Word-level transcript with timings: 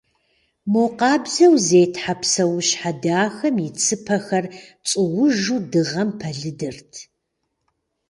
Мо 0.71 0.83
къабзэу 0.97 1.55
зетхьэ 1.65 2.13
псэущхьэ 2.21 2.91
дахэм 3.01 3.55
и 3.67 3.69
цыпэхэр 3.81 4.45
цӀуужу 4.87 5.59
дыгъэм 5.71 6.09
пэлыдырт. 6.19 6.91